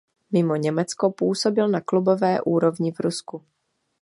[0.31, 3.43] Mimo Německo působil na klubové úrovni v Rusku.